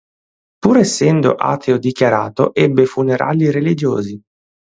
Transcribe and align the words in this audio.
Pur 0.63 0.77
essendo 0.77 1.35
ateo 1.37 1.77
dichiarato, 1.77 2.55
ebbe 2.55 2.85
funerali 2.87 3.51
religiosi. 3.51 4.19